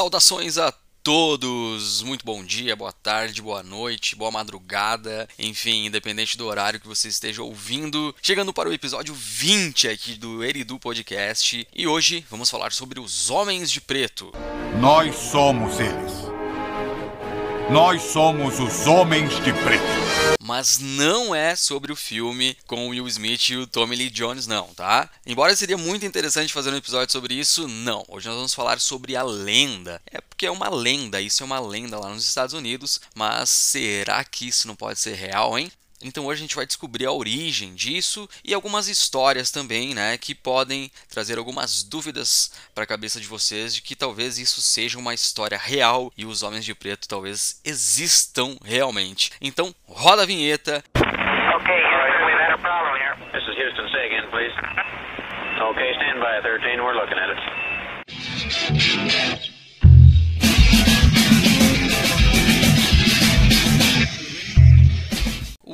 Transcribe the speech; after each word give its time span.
Saudações 0.00 0.56
a 0.56 0.72
todos! 1.02 2.00
Muito 2.00 2.24
bom 2.24 2.42
dia, 2.42 2.74
boa 2.74 2.90
tarde, 2.90 3.42
boa 3.42 3.62
noite, 3.62 4.16
boa 4.16 4.30
madrugada, 4.30 5.28
enfim, 5.38 5.84
independente 5.84 6.38
do 6.38 6.46
horário 6.46 6.80
que 6.80 6.88
você 6.88 7.08
esteja 7.08 7.42
ouvindo. 7.42 8.16
Chegando 8.22 8.50
para 8.50 8.70
o 8.70 8.72
episódio 8.72 9.12
20 9.12 9.88
aqui 9.88 10.14
do 10.14 10.42
Eridu 10.42 10.78
Podcast 10.78 11.68
e 11.76 11.86
hoje 11.86 12.24
vamos 12.30 12.48
falar 12.48 12.72
sobre 12.72 12.98
os 12.98 13.28
Homens 13.28 13.70
de 13.70 13.78
Preto. 13.78 14.32
Nós 14.80 15.14
somos 15.16 15.78
eles. 15.78 16.29
Nós 17.72 18.02
somos 18.02 18.58
os 18.58 18.88
Homens 18.88 19.32
de 19.44 19.52
Preto. 19.52 19.84
Mas 20.42 20.80
não 20.80 21.32
é 21.32 21.54
sobre 21.54 21.92
o 21.92 21.96
filme 21.96 22.56
com 22.66 22.88
Will 22.88 23.06
Smith 23.06 23.50
e 23.50 23.56
o 23.56 23.66
Tommy 23.66 23.94
Lee 23.94 24.10
Jones, 24.10 24.48
não, 24.48 24.66
tá? 24.74 25.08
Embora 25.24 25.54
seria 25.54 25.78
muito 25.78 26.04
interessante 26.04 26.52
fazer 26.52 26.72
um 26.72 26.76
episódio 26.76 27.12
sobre 27.12 27.34
isso, 27.34 27.68
não. 27.68 28.04
Hoje 28.08 28.26
nós 28.26 28.34
vamos 28.34 28.54
falar 28.54 28.80
sobre 28.80 29.14
a 29.14 29.22
lenda. 29.22 30.02
É 30.10 30.20
porque 30.20 30.46
é 30.46 30.50
uma 30.50 30.68
lenda, 30.68 31.20
isso 31.20 31.44
é 31.44 31.46
uma 31.46 31.60
lenda 31.60 31.96
lá 31.96 32.08
nos 32.08 32.26
Estados 32.26 32.54
Unidos, 32.54 33.00
mas 33.14 33.48
será 33.48 34.24
que 34.24 34.48
isso 34.48 34.66
não 34.66 34.74
pode 34.74 34.98
ser 34.98 35.14
real, 35.14 35.56
hein? 35.56 35.70
Então 36.02 36.26
hoje 36.26 36.40
a 36.40 36.44
gente 36.44 36.56
vai 36.56 36.66
descobrir 36.66 37.06
a 37.06 37.12
origem 37.12 37.74
disso 37.74 38.28
e 38.44 38.54
algumas 38.54 38.88
histórias 38.88 39.50
também, 39.50 39.94
né, 39.94 40.16
que 40.16 40.34
podem 40.34 40.90
trazer 41.08 41.38
algumas 41.38 41.82
dúvidas 41.82 42.52
para 42.74 42.84
a 42.84 42.86
cabeça 42.86 43.20
de 43.20 43.26
vocês 43.26 43.74
de 43.74 43.82
que 43.82 43.94
talvez 43.94 44.38
isso 44.38 44.62
seja 44.62 44.98
uma 44.98 45.14
história 45.14 45.58
real 45.58 46.12
e 46.16 46.24
os 46.24 46.42
homens 46.42 46.64
de 46.64 46.74
preto 46.74 47.08
talvez 47.08 47.60
existam 47.64 48.56
realmente. 48.64 49.32
Então, 49.40 49.74
roda 49.86 50.22
a 50.22 50.26
vinheta. 50.26 50.82
Okay. 50.96 51.90
This 53.32 53.42
is 53.42 53.54
Houston. 53.56 53.88
Say 53.92 54.06
again, 54.06 54.28
please. 54.30 54.52
Okay, 55.60 55.92
stand 55.96 56.20
by, 56.20 56.40
13. 56.42 56.82
We're 56.82 56.94
looking 56.94 57.16
at 57.16 57.30
it. 59.50 59.59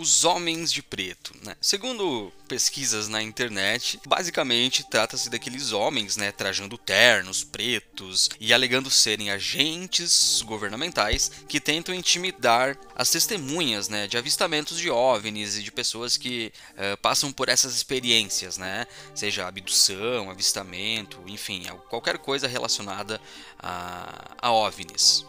Os 0.07 0.25
homens 0.25 0.73
de 0.73 0.83
preto. 0.83 1.35
Né? 1.43 1.57
Segundo 1.61 2.33
pesquisas 2.47 3.09
na 3.09 3.21
internet, 3.21 3.99
basicamente 4.07 4.89
trata-se 4.89 5.29
daqueles 5.29 5.73
homens 5.73 6.17
né, 6.17 6.31
trajando 6.31 6.79
ternos 6.79 7.43
pretos 7.43 8.31
e 8.39 8.55
alegando 8.55 8.89
serem 8.89 9.33
agentes 9.33 10.43
governamentais 10.47 11.33
que 11.49 11.61
tentam 11.61 11.93
intimidar 11.93 12.79
as 12.95 13.11
testemunhas 13.11 13.89
né, 13.89 14.07
de 14.07 14.17
avistamentos 14.17 14.79
de 14.79 14.89
OVNIs 14.89 15.57
e 15.57 15.63
de 15.65 15.73
pessoas 15.73 16.17
que 16.17 16.53
uh, 16.73 16.97
passam 16.99 17.33
por 17.33 17.49
essas 17.49 17.75
experiências, 17.75 18.57
né? 18.57 18.87
seja 19.13 19.49
abdução, 19.49 20.31
avistamento, 20.31 21.21
enfim, 21.27 21.65
qualquer 21.91 22.19
coisa 22.19 22.47
relacionada 22.47 23.21
a, 23.59 24.37
a 24.41 24.53
OVNIs 24.53 25.25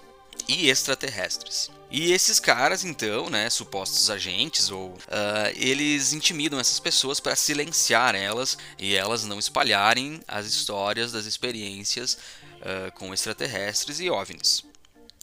e 0.47 0.69
extraterrestres. 0.69 1.69
E 1.89 2.11
esses 2.11 2.39
caras, 2.39 2.83
então, 2.83 3.29
né, 3.29 3.49
supostos 3.49 4.09
agentes, 4.09 4.69
ou 4.69 4.89
uh, 4.89 4.97
eles 5.55 6.11
intimidam 6.11 6.59
essas 6.59 6.79
pessoas 6.79 7.19
para 7.19 7.35
silenciar 7.35 8.13
elas 8.13 8.57
e 8.77 8.93
elas 8.93 9.23
não 9.23 9.39
espalharem 9.39 10.19
as 10.27 10.45
histórias 10.45 11.13
das 11.13 11.25
experiências 11.25 12.17
uh, 12.57 12.91
com 12.93 13.13
extraterrestres 13.13 14.01
e 14.01 14.09
OVNIs. 14.09 14.63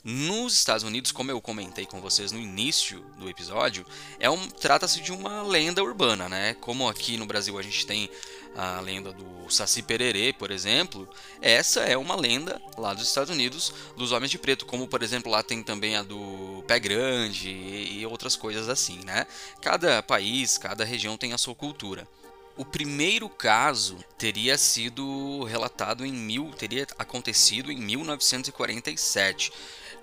Nos 0.02 0.52
Estados 0.52 0.84
Unidos, 0.84 1.12
como 1.12 1.30
eu 1.30 1.40
comentei 1.40 1.86
com 1.86 1.98
vocês 1.98 2.30
no 2.30 2.38
início 2.38 3.00
do 3.18 3.26
episódio, 3.26 3.86
é 4.20 4.28
um, 4.28 4.48
trata-se 4.48 5.00
de 5.00 5.10
uma 5.10 5.42
lenda 5.42 5.82
urbana, 5.82 6.28
né? 6.28 6.52
Como 6.60 6.86
aqui 6.86 7.16
no 7.16 7.24
Brasil 7.24 7.58
a 7.58 7.62
gente 7.62 7.86
tem 7.86 8.10
a 8.56 8.80
lenda 8.80 9.12
do 9.12 9.50
Saci 9.50 9.82
Pererê, 9.82 10.32
por 10.32 10.50
exemplo, 10.50 11.08
essa 11.40 11.80
é 11.80 11.96
uma 11.96 12.16
lenda 12.16 12.60
lá 12.78 12.94
dos 12.94 13.06
Estados 13.08 13.30
Unidos 13.30 13.72
dos 13.96 14.12
Homens 14.12 14.30
de 14.30 14.38
Preto, 14.38 14.64
como 14.66 14.86
por 14.86 15.02
exemplo 15.02 15.30
lá 15.30 15.42
tem 15.42 15.62
também 15.62 15.96
a 15.96 16.02
do 16.02 16.64
Pé 16.66 16.78
Grande 16.78 17.50
e 17.50 18.06
outras 18.06 18.36
coisas 18.36 18.68
assim, 18.68 19.00
né? 19.04 19.26
Cada 19.60 20.02
país, 20.02 20.56
cada 20.56 20.84
região 20.84 21.16
tem 21.16 21.32
a 21.32 21.38
sua 21.38 21.54
cultura. 21.54 22.06
O 22.56 22.64
primeiro 22.64 23.28
caso 23.28 23.98
teria 24.16 24.56
sido 24.56 25.42
relatado 25.44 26.06
em 26.06 26.12
mil, 26.12 26.52
teria 26.52 26.86
acontecido 26.96 27.72
em 27.72 27.76
1947 27.76 29.52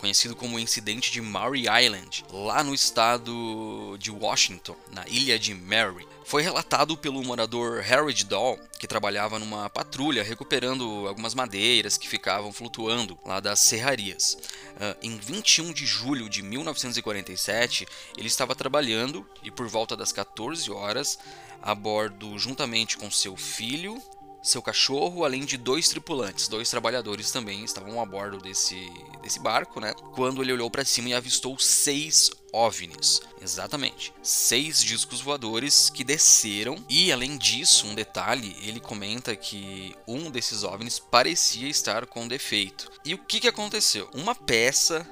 conhecido 0.01 0.35
como 0.35 0.57
o 0.57 0.59
incidente 0.59 1.11
de 1.11 1.21
Maury 1.21 1.65
Island, 1.67 2.25
lá 2.33 2.63
no 2.63 2.73
estado 2.73 3.95
de 3.99 4.09
Washington, 4.09 4.75
na 4.91 5.07
ilha 5.07 5.37
de 5.37 5.53
Mary. 5.53 6.07
Foi 6.25 6.41
relatado 6.41 6.97
pelo 6.97 7.23
morador 7.23 7.85
Harold 7.87 8.25
Dahl, 8.25 8.59
que 8.79 8.87
trabalhava 8.87 9.37
numa 9.37 9.69
patrulha 9.69 10.23
recuperando 10.23 11.07
algumas 11.07 11.35
madeiras 11.35 11.97
que 11.97 12.09
ficavam 12.09 12.51
flutuando 12.51 13.17
lá 13.23 13.39
das 13.39 13.59
serrarias. 13.59 14.37
Uh, 14.75 14.97
em 15.03 15.17
21 15.17 15.71
de 15.71 15.85
julho 15.85 16.27
de 16.27 16.41
1947, 16.41 17.85
ele 18.17 18.27
estava 18.27 18.55
trabalhando 18.55 19.27
e 19.43 19.51
por 19.51 19.67
volta 19.67 19.95
das 19.95 20.11
14 20.11 20.71
horas, 20.71 21.19
a 21.61 21.75
bordo 21.75 22.39
juntamente 22.39 22.97
com 22.97 23.11
seu 23.11 23.37
filho 23.37 24.01
seu 24.41 24.61
cachorro, 24.61 25.23
além 25.23 25.45
de 25.45 25.57
dois 25.57 25.89
tripulantes, 25.89 26.47
dois 26.47 26.69
trabalhadores 26.69 27.31
também 27.31 27.63
estavam 27.63 28.01
a 28.01 28.05
bordo 28.05 28.39
desse, 28.39 28.91
desse 29.21 29.39
barco, 29.39 29.79
né? 29.79 29.93
Quando 30.15 30.41
ele 30.41 30.53
olhou 30.53 30.69
para 30.69 30.85
cima 30.85 31.09
e 31.09 31.13
avistou 31.13 31.57
seis 31.59 32.31
OVNIs. 32.51 33.21
Exatamente. 33.41 34.13
Seis 34.21 34.83
discos 34.83 35.21
voadores 35.21 35.89
que 35.89 36.03
desceram. 36.03 36.83
E 36.89 37.11
além 37.11 37.37
disso, 37.37 37.87
um 37.87 37.95
detalhe, 37.95 38.55
ele 38.61 38.79
comenta 38.79 39.35
que 39.35 39.95
um 40.07 40.29
desses 40.29 40.63
OVNIs 40.63 40.99
parecia 40.99 41.69
estar 41.69 42.05
com 42.05 42.27
defeito. 42.27 42.91
E 43.05 43.13
o 43.13 43.17
que, 43.17 43.39
que 43.39 43.47
aconteceu? 43.47 44.09
Uma 44.13 44.35
peça 44.35 45.07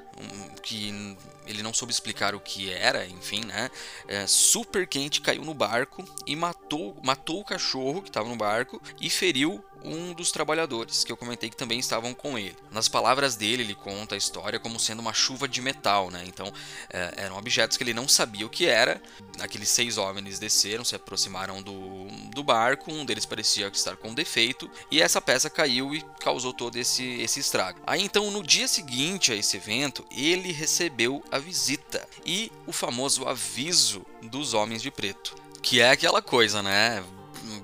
que 0.62 1.18
ele 1.46 1.64
não 1.64 1.74
soube 1.74 1.92
explicar 1.92 2.36
o 2.36 2.40
que 2.40 2.72
era, 2.72 3.06
enfim, 3.08 3.42
né? 3.46 3.72
É, 4.08 4.28
super 4.28 4.88
quente 4.88 5.22
caiu 5.22 5.44
no 5.44 5.54
barco 5.54 6.04
e 6.28 6.36
matou, 6.36 6.96
matou 7.04 7.40
o 7.42 7.46
cachorro 7.46 8.02
que 8.02 8.10
estava 8.10 8.30
no 8.30 8.36
barco 8.36 8.82
e 9.00 9.10
feriu 9.10 9.64
um 9.84 10.14
dos 10.14 10.32
trabalhadores, 10.32 11.04
que 11.04 11.12
eu 11.12 11.18
comentei 11.18 11.50
que 11.50 11.56
também 11.56 11.80
estavam 11.80 12.14
com 12.14 12.38
ele. 12.38 12.56
Nas 12.72 12.88
palavras 12.88 13.36
dele, 13.36 13.64
ele 13.64 13.76
conta 13.76 14.16
a 14.16 14.18
história 14.18 14.60
como 14.60 14.80
sendo 14.80 15.00
uma 15.00 15.14
chuva 15.14 15.48
de 15.48 15.62
metal, 15.62 16.10
né? 16.10 16.24
Então, 16.28 16.52
é, 16.90 17.14
eram 17.18 17.38
objetos 17.38 17.78
que 17.78 17.84
ele 17.84 17.94
não 17.94 18.08
sabia 18.08 18.46
o 18.46 18.50
que 18.50 18.66
era. 18.66 19.02
Aqueles 19.40 19.70
seis 19.70 19.98
homens 19.98 20.40
desceram, 20.40 20.84
se 20.84 20.96
aproximaram 20.96 21.62
do, 21.62 22.08
do 22.34 22.44
barco, 22.44 22.92
um 22.92 23.06
deles 23.06 23.26
parecia 23.26 23.68
estar 23.68 23.96
com 23.96 24.14
defeito, 24.14 24.70
e 24.92 25.02
essa 25.02 25.22
peça 25.22 25.50
caiu 25.50 25.96
e 25.96 26.02
causou 26.20 26.54
todo 26.54 26.76
esse, 26.78 27.04
esse 27.22 27.40
estrago. 27.40 27.80
Aí, 27.86 28.02
então, 28.02 28.30
no 28.32 28.44
dia 28.44 28.68
seguinte 28.68 29.32
a 29.32 29.36
esse 29.36 29.58
evento, 29.58 30.06
ele 30.12 30.52
recebeu 30.52 31.24
a 31.32 31.40
visita 31.40 32.08
e 32.26 32.52
o 32.66 32.72
famoso 32.72 33.28
aviso 33.28 34.06
dos 34.22 34.54
homens 34.54 34.82
de 34.82 34.92
preto. 34.92 35.36
Que 35.62 35.82
é 35.82 35.92
aquela 35.92 36.22
coisa, 36.22 36.64
né? 36.64 37.04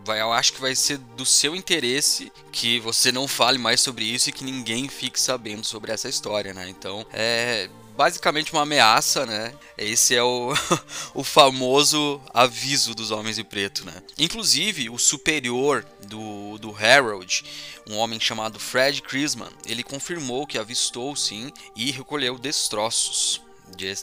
Vai, 0.03 0.22
eu 0.22 0.31
acho 0.31 0.53
que 0.53 0.62
vai 0.62 0.75
ser 0.75 0.97
do 0.97 1.25
seu 1.25 1.56
interesse 1.56 2.31
que 2.52 2.80
você 2.80 3.12
não 3.12 3.28
fale 3.28 3.58
mais 3.58 3.81
sobre 3.81 4.06
isso 4.06 4.30
e 4.30 4.34
que 4.34 4.44
ninguém 4.44 4.88
fique 4.88 5.19
sabendo 5.19 5.66
sobre 5.66 5.91
essa 5.91 6.09
história, 6.09 6.53
né? 6.53 6.68
Então, 6.69 7.06
é 7.12 7.69
basicamente 7.96 8.52
uma 8.52 8.64
ameaça, 8.64 9.25
né? 9.25 9.53
Esse 9.78 10.16
é 10.16 10.24
o, 10.24 10.53
o 11.14 11.24
famoso 11.24 12.22
aviso 12.34 12.94
dos 12.94 13.12
homens 13.12 13.38
de 13.38 13.44
preto, 13.44 13.85
né? 13.85 13.94
Inclusive, 14.18 14.90
o 14.90 14.97
superior 14.97 15.85
do, 16.08 16.58
do 16.58 16.75
Harold, 16.75 17.44
um 17.90 17.96
homem 17.96 18.19
chamado 18.19 18.59
Fred 18.59 19.02
Chrisman, 19.02 19.50
ele 19.66 19.84
confirmou 19.84 20.46
que 20.46 20.58
avistou 20.58 21.16
sim 21.16 21.52
e 21.75 21.91
recolheu 21.91 22.38
destroços 22.38 23.45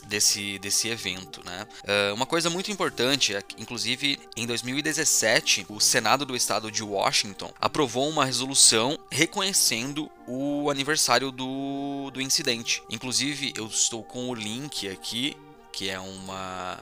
desse, 0.05 0.59
desse 0.59 0.89
evento. 0.89 1.41
Né? 1.45 1.67
Uh, 1.83 2.13
uma 2.13 2.25
coisa 2.25 2.49
muito 2.49 2.71
importante 2.71 3.35
é 3.35 3.41
que, 3.41 3.61
inclusive, 3.61 4.19
em 4.35 4.45
2017, 4.45 5.65
o 5.69 5.79
Senado 5.79 6.25
do 6.25 6.35
estado 6.35 6.71
de 6.71 6.83
Washington 6.83 7.51
aprovou 7.59 8.09
uma 8.09 8.25
resolução 8.25 8.97
reconhecendo 9.11 10.09
o 10.27 10.69
aniversário 10.69 11.31
do, 11.31 12.11
do 12.11 12.21
incidente. 12.21 12.83
Inclusive, 12.89 13.53
eu 13.55 13.67
estou 13.67 14.03
com 14.03 14.29
o 14.29 14.35
link 14.35 14.87
aqui 14.87 15.35
que 15.73 15.89
é 15.89 15.99
uma 15.99 16.79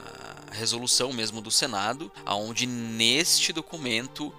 resolução 0.50 1.14
mesmo 1.14 1.40
do 1.40 1.50
Senado, 1.50 2.12
aonde 2.26 2.66
neste 2.66 3.50
documento 3.50 4.32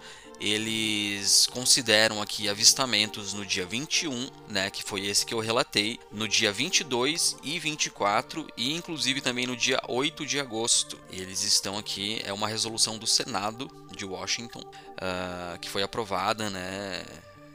eles 0.44 1.48
consideram 1.48 2.22
aqui 2.22 2.50
avistamentos 2.50 3.34
no 3.34 3.46
dia 3.46 3.66
21, 3.66 4.30
né, 4.50 4.70
que 4.70 4.84
foi 4.84 5.06
esse 5.06 5.26
que 5.26 5.34
eu 5.34 5.40
relatei, 5.40 5.98
no 6.12 6.28
dia 6.28 6.52
22 6.52 7.38
e 7.42 7.58
24 7.58 8.46
e 8.58 8.74
inclusive 8.74 9.22
também 9.22 9.48
no 9.48 9.56
dia 9.56 9.82
8 9.88 10.26
de 10.26 10.42
agosto. 10.42 11.00
Eles 11.10 11.44
estão 11.44 11.78
aqui, 11.78 12.22
é 12.26 12.34
uma 12.34 12.50
resolução 12.50 12.98
do 12.98 13.08
Senado 13.08 13.72
de 13.96 14.04
Washington 14.04 14.60
uh, 14.60 15.58
que 15.60 15.70
foi 15.70 15.82
aprovada, 15.82 16.50
né, 16.50 17.06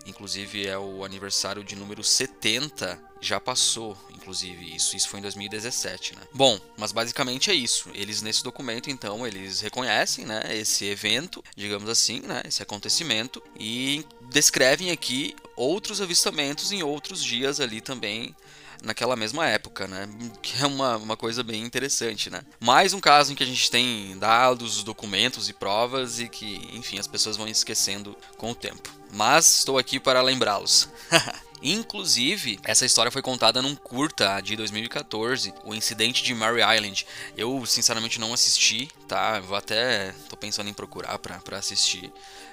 inclusive 0.07 0.67
é 0.67 0.79
o 0.79 1.05
aniversário 1.05 1.63
de 1.63 1.77
número 1.77 2.03
70, 2.03 2.99
já 3.21 3.39
passou, 3.39 3.99
inclusive, 4.29 4.77
isso. 4.77 4.95
Isso 4.95 5.09
foi 5.09 5.21
em 5.21 5.23
2017, 5.23 6.15
né? 6.15 6.23
Bom, 6.35 6.61
mas 6.77 6.93
basicamente 6.93 7.51
é 7.51 7.55
isso. 7.55 7.89
Eles, 7.95 8.21
nesse 8.21 8.45
documento, 8.45 8.91
então, 8.91 9.27
eles 9.27 9.61
reconhecem, 9.63 10.27
né, 10.27 10.43
esse 10.51 10.85
evento, 10.85 11.43
digamos 11.57 11.89
assim, 11.89 12.21
né, 12.21 12.43
esse 12.45 12.63
acontecimento, 12.63 13.43
e 13.59 14.05
descrevem 14.31 14.91
aqui 14.91 15.35
outros 15.57 16.03
avistamentos 16.03 16.71
em 16.73 16.83
outros 16.83 17.25
dias 17.25 17.59
ali 17.59 17.81
também 17.81 18.37
naquela 18.83 19.17
mesma 19.17 19.45
época, 19.47 19.89
né? 19.89 20.09
Que 20.41 20.63
é 20.63 20.67
uma, 20.67 20.97
uma 20.99 21.17
coisa 21.17 21.43
bem 21.43 21.65
interessante, 21.65 22.31
né? 22.31 22.43
Mais 22.61 22.93
um 22.93 23.01
caso 23.01 23.33
em 23.33 23.35
que 23.35 23.43
a 23.43 23.47
gente 23.47 23.71
tem 23.71 24.17
dados, 24.19 24.85
documentos 24.85 25.49
e 25.49 25.53
provas 25.53 26.21
e 26.21 26.29
que, 26.29 26.69
enfim, 26.73 26.99
as 26.99 27.09
pessoas 27.09 27.37
vão 27.37 27.49
esquecendo 27.49 28.17
com 28.37 28.53
o 28.53 28.55
tempo. 28.55 28.89
Mas 29.13 29.59
estou 29.59 29.79
aqui 29.79 29.99
para 29.99 30.23
lembrá-los. 30.23 30.89
Inclusive, 31.63 32.59
essa 32.65 32.87
história 32.87 33.11
foi 33.11 33.23
contada 33.23 33.61
num 33.63 33.75
curta 33.75 34.41
de 34.41 34.57
2014, 34.57 35.53
o 35.65 35.75
incidente 35.75 36.23
de 36.23 36.35
Mary 36.35 36.61
Island. 36.61 37.07
Eu, 37.37 37.65
sinceramente, 37.67 38.21
não 38.21 38.33
assisti, 38.33 38.89
tá? 39.07 39.41
Vou 39.41 39.57
até. 39.57 40.15
tô 40.29 40.37
pensando 40.37 40.69
em 40.69 40.75
procurar 40.75 41.19
para 41.19 41.59
assistir. 41.59 42.13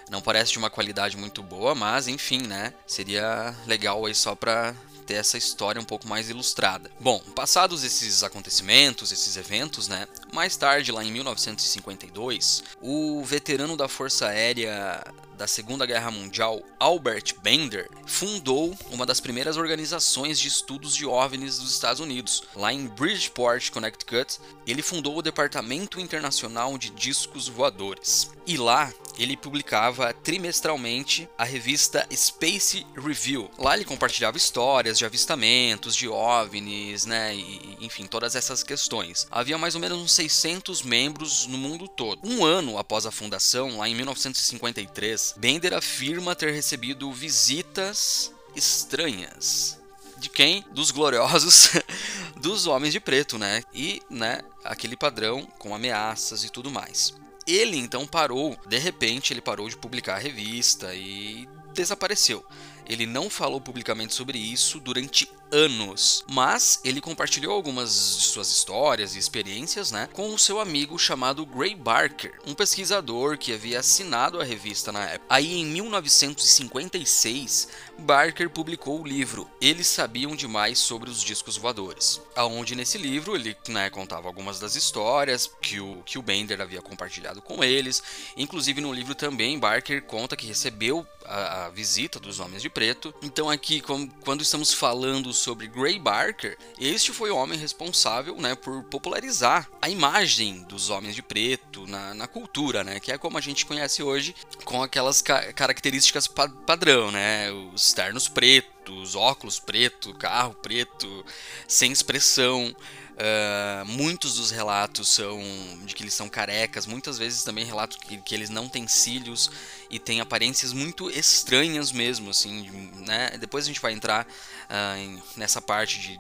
Não 0.10 0.22
parece 0.22 0.52
de 0.52 0.58
uma 0.58 0.70
qualidade 0.70 1.18
muito 1.18 1.42
boa, 1.42 1.74
mas 1.74 2.08
enfim, 2.08 2.42
né? 2.42 2.74
Seria 2.86 3.56
legal 3.66 4.06
aí 4.06 4.14
só 4.14 4.36
pra 4.36 4.76
ter 5.06 5.16
essa 5.16 5.38
história 5.38 5.80
um 5.80 5.86
pouco 5.86 6.08
mais 6.08 6.30
ilustrada. 6.30 6.90
Bom, 7.00 7.20
passados 7.36 7.84
esses 7.84 8.24
acontecimentos, 8.24 9.12
esses 9.12 9.38
eventos, 9.38 9.88
né? 9.88 10.08
Mais 10.34 10.58
tarde, 10.58 10.92
lá 10.92 11.04
em 11.04 11.12
1952, 11.12 12.64
o 12.82 13.24
veterano 13.24 13.78
da 13.78 13.88
Força 13.88 14.28
Aérea 14.28 15.04
da 15.36 15.48
Segunda 15.48 15.86
Guerra 15.86 16.10
Mundial, 16.10 16.62
Albert 16.80 17.36
Bender, 17.44 17.90
fundou 18.06 18.76
uma 18.90 19.06
das 19.06 19.20
primeiras 19.20 19.58
organizações 19.58 20.40
de 20.40 20.48
estudos 20.48 20.96
de 20.96 21.06
OVNIs 21.06 21.60
dos 21.60 21.72
Estados 21.72 22.00
Unidos. 22.00 22.44
Lá 22.56 22.72
em 22.72 22.88
Bridgeport, 22.88 23.70
Connecticut, 23.70 24.40
ele 24.66 24.82
fundou 24.82 25.18
o 25.18 25.22
Departamento 25.22 26.00
Internacional 26.00 26.78
de 26.78 26.90
Discos 26.90 27.48
Voadores. 27.48 28.30
E 28.48 28.58
lá 28.58 28.94
ele 29.18 29.36
publicava 29.36 30.14
trimestralmente 30.14 31.28
a 31.38 31.44
revista 31.44 32.06
Space 32.14 32.86
Review. 32.96 33.50
Lá 33.58 33.76
ele 33.76 33.86
compartilhava 33.86 34.38
histórias 34.38 34.98
de 34.98 35.06
avistamentos, 35.06 35.96
de 35.96 36.08
OVNIs, 36.08 37.06
né, 37.06 37.36
e, 37.36 37.78
enfim, 37.82 38.06
todas 38.06 38.36
essas 38.36 38.62
questões. 38.62 39.28
Havia 39.32 39.58
mais 39.58 39.74
ou 39.74 39.82
menos 39.82 39.98
uns 39.98 40.12
600 40.12 40.84
membros 40.84 41.48
no 41.48 41.58
mundo 41.58 41.88
todo. 41.88 42.20
Um 42.24 42.46
ano 42.46 42.78
após 42.78 43.06
a 43.06 43.12
fundação, 43.12 43.78
lá 43.78 43.90
em 43.90 43.96
1953, 43.96 45.25
Bender 45.38 45.74
afirma 45.74 46.36
ter 46.36 46.54
recebido 46.54 47.12
visitas 47.12 48.32
estranhas. 48.56 49.80
De 50.18 50.30
quem? 50.30 50.64
Dos 50.72 50.92
gloriosos 50.92 51.72
dos 52.38 52.68
homens 52.68 52.94
de 52.94 53.00
preto, 53.00 53.38
né? 53.38 53.64
E, 53.74 54.02
né, 54.10 54.42
aquele 54.64 54.96
padrão 54.96 55.46
com 55.60 55.76
ameaças 55.76 56.44
e 56.44 56.50
tudo 56.50 56.72
mais. 56.72 57.14
Ele 57.48 57.78
então 57.78 58.08
parou, 58.08 58.58
de 58.68 58.78
repente 58.78 59.32
ele 59.32 59.42
parou 59.42 59.70
de 59.70 59.78
publicar 59.78 60.16
a 60.16 60.20
revista 60.20 60.96
e 60.96 61.48
desapareceu. 61.76 62.44
Ele 62.88 63.06
não 63.06 63.30
falou 63.30 63.60
publicamente 63.60 64.14
sobre 64.14 64.38
isso 64.38 64.80
durante 64.80 65.30
anos, 65.52 66.24
mas 66.28 66.80
ele 66.84 67.00
compartilhou 67.00 67.54
algumas 67.54 68.18
de 68.18 68.24
suas 68.26 68.50
histórias 68.50 69.16
e 69.16 69.20
experiências, 69.20 69.92
né, 69.92 70.10
com 70.12 70.34
o 70.34 70.40
seu 70.40 70.60
amigo 70.60 71.00
chamado 71.00 71.46
Gray 71.46 71.76
Barker, 71.76 72.38
um 72.46 72.54
pesquisador 72.54 73.38
que 73.38 73.54
havia 73.54 73.80
assinado 73.80 74.42
a 74.42 74.44
revista 74.44 74.92
na 74.92 75.06
época. 75.06 75.26
Aí 75.30 75.60
em 75.60 75.66
1956, 75.66 77.70
Barker 78.00 78.50
publicou 78.50 79.02
o 79.02 79.08
livro 79.08 79.50
Eles 79.62 79.88
Sabiam 79.88 80.36
Demais 80.36 80.80
sobre 80.80 81.10
os 81.10 81.24
Discos 81.24 81.56
Voadores, 81.58 82.22
aonde 82.36 82.76
nesse 82.76 82.98
livro 82.98 83.34
ele 83.36 83.56
né, 83.70 83.90
contava 83.90 84.28
algumas 84.28 84.60
das 84.60 84.76
histórias 84.76 85.50
que 85.62 85.80
o, 85.80 86.04
que 86.06 86.20
o 86.20 86.22
Bender 86.22 86.62
havia 86.62 86.82
compartilhado 86.82 87.42
com 87.42 87.64
eles. 87.64 88.04
Inclusive 88.36 88.82
no 88.82 88.94
livro 88.94 89.16
também 89.16 89.58
Barker 89.58 90.04
conta 90.04 90.36
que 90.36 90.46
recebeu 90.46 91.08
a, 91.28 91.66
a 91.66 91.70
visita 91.70 92.20
dos 92.20 92.40
Homens 92.40 92.62
de 92.62 92.70
Preto. 92.70 93.14
Então 93.22 93.50
aqui, 93.50 93.82
quando 94.22 94.42
estamos 94.42 94.74
falando 94.74 95.34
sobre 95.34 95.68
Gray 95.68 96.00
Barker, 96.00 96.58
este 96.80 97.12
foi 97.12 97.32
o 97.32 97.36
homem 97.36 97.58
responsável 97.58 98.36
né, 98.38 98.56
por 98.56 98.84
popularizar 98.84 99.70
a 99.82 99.90
imagem 99.90 100.64
dos 100.64 100.90
Homens 100.90 101.16
de 101.16 101.22
Preto 101.22 101.86
na, 101.88 102.14
na 102.14 102.28
cultura, 102.28 102.84
né, 102.84 103.00
que 103.00 103.12
é 103.12 103.18
como 103.18 103.38
a 103.38 103.42
gente 103.42 103.66
conhece 103.66 104.04
hoje, 104.04 104.36
com 104.64 104.82
aquelas 104.82 105.22
ca 105.22 105.54
características 105.54 106.28
pa 106.28 106.50
padrão, 106.50 107.12
né, 107.12 107.52
os 107.52 107.94
ternos 107.94 108.28
pretos, 108.28 108.75
óculos 109.16 109.60
preto, 109.60 110.14
carro 110.14 110.54
preto, 110.56 111.26
sem 111.68 111.92
expressão. 111.92 112.76
Uh, 113.16 113.86
muitos 113.86 114.36
dos 114.36 114.52
relatos 114.52 115.08
são 115.08 115.42
de 115.86 115.96
que 115.96 116.04
eles 116.04 116.14
são 116.14 116.28
carecas, 116.28 116.86
muitas 116.86 117.18
vezes 117.18 117.44
também 117.44 117.64
relatos 117.64 117.96
que, 117.96 118.18
que 118.18 118.36
eles 118.36 118.50
não 118.50 118.68
têm 118.68 118.90
cílios 118.90 119.50
e 119.90 119.98
têm 119.98 120.20
aparências 120.20 120.74
muito 120.74 121.10
estranhas 121.10 121.94
mesmo, 121.94 122.30
assim, 122.30 122.70
né? 123.08 123.38
Depois 123.40 123.64
a 123.64 123.68
gente 123.68 123.80
vai 123.80 123.94
entrar 123.94 124.26
uh, 124.26 124.98
em, 124.98 125.24
nessa 125.38 125.62
parte 125.62 125.98
de, 125.98 126.20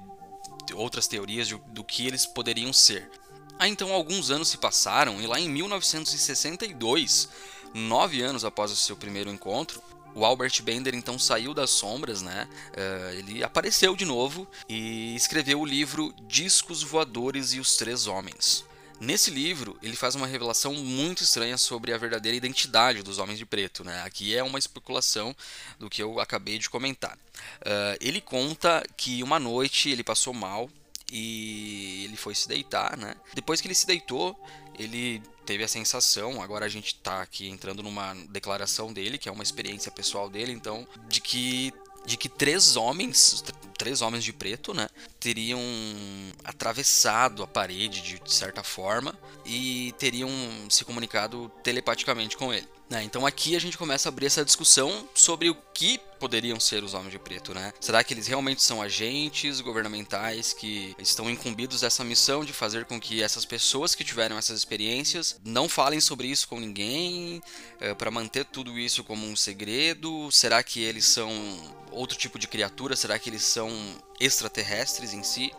de 0.66 0.74
outras 0.74 1.06
teorias 1.06 1.50
de, 1.50 1.58
do 1.68 1.84
que 1.84 2.08
eles 2.08 2.26
poderiam 2.26 2.72
ser. 2.72 3.10
Aí 3.60 3.70
então 3.70 3.92
alguns 3.92 4.32
anos 4.32 4.48
se 4.48 4.58
passaram 4.58 5.22
e 5.22 5.28
lá 5.28 5.38
em 5.38 5.50
1962, 5.50 7.28
nove 7.74 8.22
anos 8.22 8.46
após 8.46 8.72
o 8.72 8.76
seu 8.76 8.96
primeiro 8.96 9.30
encontro, 9.30 9.82
o 10.16 10.26
Albert 10.26 10.64
Bender 10.64 10.96
então 10.96 11.20
saiu 11.20 11.54
das 11.54 11.70
sombras, 11.70 12.22
né? 12.22 12.48
Uh, 12.72 13.14
ele 13.20 13.44
apareceu 13.44 13.96
de 13.96 14.06
novo 14.06 14.48
e 14.68 15.14
escreveu 15.16 15.60
o 15.60 15.66
livro 15.66 16.16
Discos 16.28 16.82
Voadores 16.82 17.54
e 17.54 17.60
os 17.60 17.76
Três 17.76 18.08
Homens. 18.08 18.64
Nesse 19.00 19.30
livro, 19.30 19.78
ele 19.84 19.96
faz 19.96 20.16
uma 20.16 20.26
revelação 20.26 20.74
muito 20.74 21.22
estranha 21.22 21.58
sobre 21.58 21.92
a 21.92 21.98
verdadeira 21.98 22.38
identidade 22.38 23.04
dos 23.04 23.20
Homens 23.20 23.38
de 23.38 23.46
Preto. 23.46 23.84
Né? 23.84 24.02
Aqui 24.04 24.34
é 24.34 24.42
uma 24.42 24.58
especulação 24.58 25.36
do 25.78 25.90
que 25.90 26.02
eu 26.02 26.20
acabei 26.22 26.58
de 26.58 26.70
comentar. 26.70 27.16
Uh, 27.16 27.98
ele 28.00 28.22
conta 28.22 28.82
que 28.96 29.22
uma 29.22 29.38
noite 29.38 29.90
ele 29.90 30.04
passou 30.04 30.34
mal 30.34 30.70
e 31.12 32.06
ele 32.06 32.18
foi 32.18 32.36
se 32.36 32.48
deitar. 32.48 32.98
Né? 32.98 33.16
Depois 33.34 33.62
que 33.62 33.68
ele 33.68 33.76
se 33.76 33.88
deitou, 33.88 34.38
ele 34.78 35.22
teve 35.46 35.64
a 35.64 35.68
sensação, 35.68 36.42
agora 36.42 36.66
a 36.66 36.70
gente 36.70 36.88
está 36.88 37.22
aqui 37.22 37.48
entrando 37.48 37.84
numa 37.84 38.14
declaração 38.30 38.92
dele, 38.92 39.18
que 39.18 39.30
é 39.30 39.32
uma 39.32 39.44
experiência 39.44 39.92
pessoal 39.92 40.30
dele, 40.30 40.52
então, 40.52 40.88
de 41.08 41.22
que 41.22 41.74
de 42.06 42.18
que 42.18 42.30
três 42.30 42.76
homens, 42.76 43.44
três 43.78 44.02
homens 44.02 44.24
de 44.24 44.32
preto, 44.32 44.74
né, 44.74 44.88
teriam 45.20 45.60
atravessado 46.44 47.42
a 47.42 47.48
parede 47.48 48.20
de 48.20 48.32
certa 48.32 48.62
forma 48.62 49.18
e 49.44 49.92
teriam 49.98 50.30
se 50.70 50.86
comunicado 50.86 51.52
telepaticamente 51.64 52.38
com 52.38 52.54
ele. 52.54 52.68
Né? 52.90 53.04
Então 53.04 53.26
aqui 53.26 53.56
a 53.56 53.60
gente 53.60 53.78
começa 53.78 54.08
a 54.08 54.12
abrir 54.12 54.28
essa 54.28 54.46
discussão 54.46 55.10
sobre 55.16 55.50
o 55.50 55.56
que 55.74 56.00
poderiam 56.20 56.60
ser 56.60 56.84
os 56.84 56.94
homens 56.94 57.12
de 57.12 57.20
preto, 57.20 57.54
né? 57.54 57.74
Será 57.80 58.04
que 58.04 58.14
eles 58.14 58.28
realmente 58.28 58.62
são 58.62 58.82
agentes 58.82 59.60
governamentais 59.60 60.54
que 60.54 60.96
estão 61.00 61.30
incumbidos 61.30 61.82
dessa 61.82 62.04
missão 62.04 62.46
de 62.46 62.54
fazer 62.54 62.86
com 62.86 63.00
que 63.00 63.22
essas 63.22 63.44
pessoas 63.44 63.94
que 63.96 64.04
tiveram 64.04 64.38
essas 64.38 64.58
experiências 64.58 65.40
não 65.44 65.68
falem 65.68 66.00
sobre 66.00 66.28
isso 66.28 66.48
com 66.48 66.60
ninguém, 66.60 67.42
é, 67.82 67.90
eh, 67.90 67.94
para 67.94 68.12
manter 68.12 68.46
tudo 68.46 68.78
isso 68.78 69.04
como 69.04 69.28
um 69.28 69.36
segredo? 69.36 70.32
Será 70.32 70.64
que 70.64 70.82
eles 70.82 71.06
são 71.06 71.30
outro 71.92 72.18
tipo 72.18 72.40
de 72.40 72.48
criatura? 72.48 72.96
Será 72.96 73.18
que 73.20 73.30
eles 73.30 73.44
são 73.44 73.70
extraterrestres 74.20 75.14
em 75.14 75.24
si? 75.24 75.52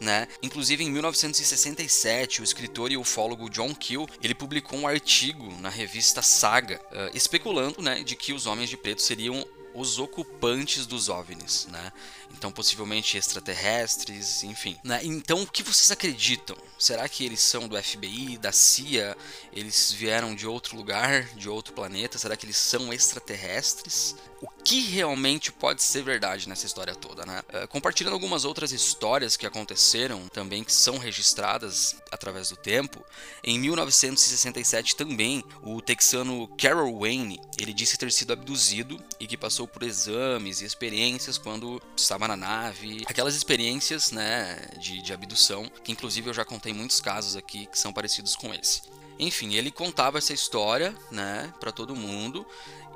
Né? 0.00 0.28
Inclusive 0.42 0.84
em 0.84 0.90
1967, 0.90 2.40
o 2.40 2.44
escritor 2.44 2.92
e 2.92 2.96
ufólogo 2.96 3.50
John 3.50 3.74
Keel 3.74 4.08
ele 4.22 4.34
publicou 4.34 4.78
um 4.78 4.86
artigo 4.86 5.52
na 5.60 5.68
revista 5.68 6.22
Saga, 6.22 6.80
uh, 6.92 7.16
especulando 7.16 7.82
né, 7.82 8.02
de 8.04 8.14
que 8.14 8.32
os 8.32 8.46
homens 8.46 8.70
de 8.70 8.76
preto 8.76 9.02
seriam 9.02 9.44
os 9.74 9.98
ocupantes 9.98 10.86
dos 10.86 11.08
OVNIs, 11.08 11.68
né? 11.70 11.92
Então, 12.32 12.52
possivelmente 12.52 13.16
extraterrestres, 13.16 14.44
enfim. 14.44 14.78
Né? 14.84 15.00
Então, 15.02 15.42
o 15.42 15.46
que 15.46 15.62
vocês 15.62 15.90
acreditam? 15.90 16.56
Será 16.78 17.08
que 17.08 17.24
eles 17.24 17.40
são 17.40 17.66
do 17.66 17.80
FBI, 17.82 18.38
da 18.38 18.52
CIA? 18.52 19.16
Eles 19.52 19.90
vieram 19.90 20.34
de 20.34 20.46
outro 20.46 20.76
lugar, 20.76 21.24
de 21.34 21.48
outro 21.48 21.72
planeta? 21.72 22.18
Será 22.18 22.36
que 22.36 22.46
eles 22.46 22.56
são 22.56 22.92
extraterrestres? 22.92 24.14
O 24.40 24.48
que 24.48 24.80
realmente 24.82 25.50
pode 25.50 25.82
ser 25.82 26.02
verdade 26.02 26.48
nessa 26.48 26.64
história 26.64 26.94
toda, 26.94 27.26
né? 27.26 27.42
Uh, 27.52 27.66
compartilhando 27.66 28.12
algumas 28.12 28.44
outras 28.44 28.70
histórias 28.70 29.36
que 29.36 29.44
aconteceram 29.44 30.28
também, 30.28 30.62
que 30.62 30.72
são 30.72 30.96
registradas 30.96 31.96
através 32.12 32.50
do 32.50 32.56
tempo. 32.56 33.04
Em 33.42 33.58
1967 33.58 34.94
também, 34.94 35.42
o 35.62 35.82
texano 35.82 36.46
Carol 36.56 37.00
Wayne, 37.00 37.40
ele 37.58 37.72
disse 37.72 37.98
ter 37.98 38.12
sido 38.12 38.32
abduzido 38.32 39.02
e 39.18 39.26
que 39.26 39.36
passou 39.36 39.66
por 39.66 39.82
exames 39.82 40.60
e 40.60 40.64
experiências 40.64 41.36
quando 41.36 41.82
estava 41.96 42.17
na 42.26 42.36
nave, 42.36 43.04
aquelas 43.06 43.34
experiências, 43.34 44.10
né, 44.10 44.56
de, 44.80 45.02
de 45.02 45.12
abdução, 45.12 45.70
que 45.84 45.92
inclusive 45.92 46.30
eu 46.30 46.34
já 46.34 46.44
contei 46.44 46.72
muitos 46.72 47.00
casos 47.00 47.36
aqui 47.36 47.66
que 47.66 47.78
são 47.78 47.92
parecidos 47.92 48.34
com 48.34 48.52
esse. 48.52 48.82
Enfim, 49.18 49.54
ele 49.54 49.70
contava 49.70 50.18
essa 50.18 50.32
história, 50.32 50.94
né, 51.10 51.52
para 51.60 51.72
todo 51.72 51.94
mundo. 51.94 52.46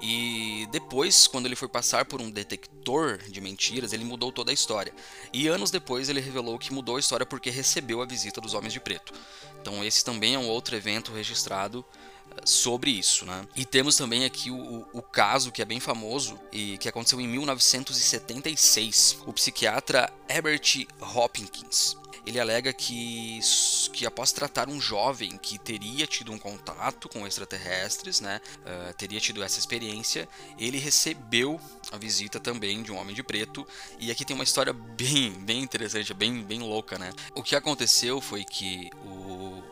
E 0.00 0.66
depois, 0.72 1.26
quando 1.28 1.46
ele 1.46 1.54
foi 1.54 1.68
passar 1.68 2.04
por 2.04 2.20
um 2.20 2.30
detector 2.30 3.18
de 3.18 3.40
mentiras, 3.40 3.92
ele 3.92 4.04
mudou 4.04 4.32
toda 4.32 4.50
a 4.50 4.54
história. 4.54 4.92
E 5.32 5.46
anos 5.46 5.70
depois 5.70 6.08
ele 6.08 6.20
revelou 6.20 6.58
que 6.58 6.72
mudou 6.72 6.96
a 6.96 7.00
história 7.00 7.26
porque 7.26 7.50
recebeu 7.50 8.02
a 8.02 8.06
visita 8.06 8.40
dos 8.40 8.54
Homens 8.54 8.72
de 8.72 8.80
Preto. 8.80 9.12
Então 9.60 9.84
esse 9.84 10.04
também 10.04 10.34
é 10.34 10.38
um 10.38 10.48
outro 10.48 10.74
evento 10.74 11.12
registrado 11.12 11.84
sobre 12.44 12.90
isso, 12.90 13.24
né? 13.24 13.46
E 13.54 13.64
temos 13.64 13.96
também 13.96 14.24
aqui 14.24 14.50
o, 14.50 14.86
o, 14.92 15.02
caso 15.02 15.52
que 15.52 15.62
é 15.62 15.64
bem 15.64 15.80
famoso 15.80 16.38
e 16.50 16.78
que 16.78 16.88
aconteceu 16.88 17.20
em 17.20 17.28
1976. 17.28 19.18
O 19.26 19.32
psiquiatra 19.32 20.12
Herbert 20.28 20.86
Hopkins 21.00 21.96
ele 22.24 22.38
alega 22.38 22.72
que, 22.72 23.40
que 23.92 24.06
após 24.06 24.32
tratar 24.32 24.68
um 24.68 24.80
jovem 24.80 25.36
que 25.38 25.58
teria 25.58 26.06
tido 26.06 26.32
um 26.32 26.38
contato 26.38 27.08
com 27.08 27.26
extraterrestres, 27.26 28.20
né, 28.20 28.40
uh, 28.58 28.94
teria 28.94 29.20
tido 29.20 29.42
essa 29.42 29.58
experiência, 29.58 30.28
ele 30.58 30.78
recebeu 30.78 31.60
a 31.90 31.96
visita 31.96 32.38
também 32.38 32.82
de 32.82 32.92
um 32.92 32.96
homem 32.96 33.14
de 33.14 33.22
preto. 33.22 33.66
E 33.98 34.10
aqui 34.10 34.24
tem 34.24 34.34
uma 34.34 34.44
história 34.44 34.72
bem, 34.72 35.32
bem 35.32 35.62
interessante, 35.62 36.14
bem, 36.14 36.42
bem 36.44 36.60
louca, 36.60 36.96
né? 36.96 37.12
O 37.34 37.42
que 37.42 37.56
aconteceu 37.56 38.20
foi 38.20 38.44
que 38.44 38.90
o 39.04 39.62